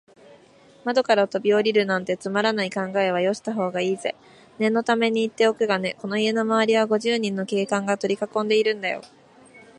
[0.83, 4.15] 窓からとびおりるなんて、つまらない考えはよしたほうがいいぜ。
[4.57, 9.03] 念のためにいっておくがね、この家のまわりは、五十人の警官がとりかこんでいるんだよ。